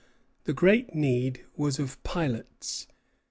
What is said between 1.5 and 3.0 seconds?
was of pilots.